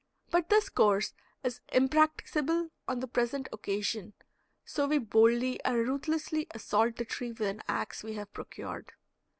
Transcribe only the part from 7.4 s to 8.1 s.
an ax